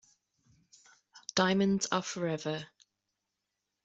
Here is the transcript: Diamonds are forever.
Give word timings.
Diamonds 1.35 1.85
are 1.91 2.01
forever. 2.01 2.65